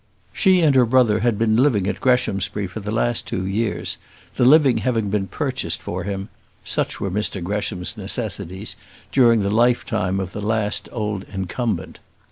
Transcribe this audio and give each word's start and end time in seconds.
She 0.33 0.61
and 0.61 0.73
her 0.75 0.87
brother 0.87 1.19
had 1.19 1.37
been 1.37 1.55
living 1.57 1.85
at 1.85 2.01
Greshamsbury 2.01 2.65
for 2.65 2.79
the 2.79 2.89
last 2.89 3.27
two 3.27 3.45
years, 3.45 3.97
the 4.33 4.45
living 4.45 4.79
having 4.79 5.11
been 5.11 5.27
purchased 5.27 5.79
for 5.79 6.05
him 6.05 6.29
such 6.63 6.99
were 6.99 7.11
Mr 7.11 7.39
Gresham's 7.43 7.95
necessities 7.95 8.75
during 9.11 9.41
the 9.41 9.51
lifetime 9.51 10.19
of 10.19 10.31
the 10.31 10.41
last 10.41 10.89
old 10.91 11.23
incumbent. 11.31 11.99